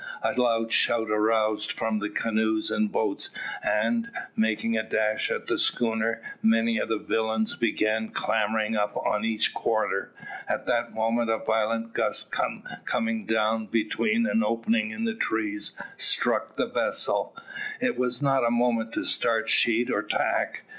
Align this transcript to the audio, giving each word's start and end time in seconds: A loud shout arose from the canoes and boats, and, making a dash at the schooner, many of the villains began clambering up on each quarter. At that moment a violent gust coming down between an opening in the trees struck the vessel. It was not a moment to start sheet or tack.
A 0.23 0.33
loud 0.33 0.73
shout 0.73 1.11
arose 1.11 1.67
from 1.67 1.99
the 1.99 2.09
canoes 2.09 2.71
and 2.71 2.91
boats, 2.91 3.29
and, 3.61 4.09
making 4.35 4.75
a 4.75 4.81
dash 4.81 5.29
at 5.29 5.45
the 5.45 5.59
schooner, 5.59 6.23
many 6.41 6.79
of 6.79 6.89
the 6.89 6.97
villains 6.97 7.55
began 7.55 8.09
clambering 8.09 8.75
up 8.75 8.97
on 8.97 9.23
each 9.23 9.53
quarter. 9.53 10.11
At 10.47 10.65
that 10.65 10.95
moment 10.95 11.29
a 11.29 11.37
violent 11.37 11.93
gust 11.93 12.33
coming 12.83 13.27
down 13.27 13.67
between 13.67 14.25
an 14.25 14.43
opening 14.43 14.89
in 14.89 15.03
the 15.03 15.13
trees 15.13 15.79
struck 15.97 16.55
the 16.55 16.65
vessel. 16.65 17.37
It 17.79 17.95
was 17.95 18.23
not 18.23 18.43
a 18.43 18.49
moment 18.49 18.93
to 18.93 19.03
start 19.03 19.49
sheet 19.49 19.91
or 19.91 20.01
tack. 20.01 20.63